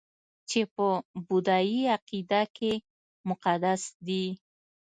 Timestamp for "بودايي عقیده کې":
1.29-2.71